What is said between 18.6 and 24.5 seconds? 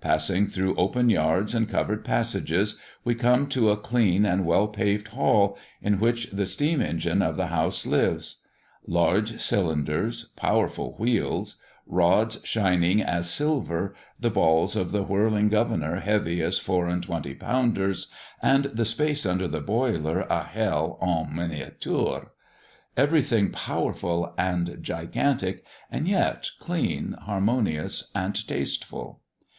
the space under the boiler a hell en miniature. Everything powerful